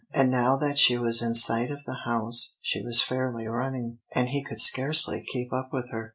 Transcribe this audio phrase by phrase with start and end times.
[0.15, 4.29] And now that she was in sight of the house, she was fairly running, and
[4.29, 6.09] he could scarcely keep up with her.